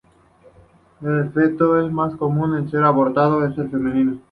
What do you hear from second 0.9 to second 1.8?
El feto